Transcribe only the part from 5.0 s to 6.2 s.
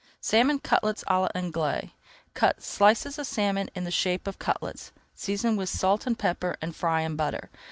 season with salt and